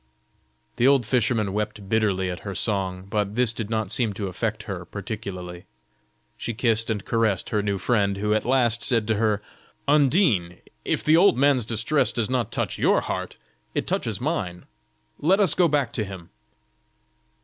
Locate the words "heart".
13.01-13.37